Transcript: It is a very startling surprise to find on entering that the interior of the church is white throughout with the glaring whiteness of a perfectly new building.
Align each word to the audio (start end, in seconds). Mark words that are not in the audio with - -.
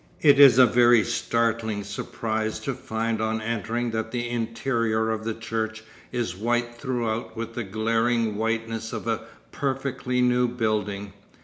It 0.21 0.39
is 0.39 0.57
a 0.57 0.65
very 0.65 1.03
startling 1.03 1.83
surprise 1.83 2.59
to 2.61 2.73
find 2.73 3.21
on 3.21 3.39
entering 3.39 3.91
that 3.91 4.09
the 4.09 4.27
interior 4.29 5.11
of 5.11 5.23
the 5.23 5.35
church 5.35 5.83
is 6.11 6.35
white 6.35 6.73
throughout 6.75 7.37
with 7.37 7.53
the 7.53 7.63
glaring 7.63 8.35
whiteness 8.35 8.93
of 8.93 9.05
a 9.07 9.21
perfectly 9.51 10.19
new 10.19 10.47
building. 10.47 11.13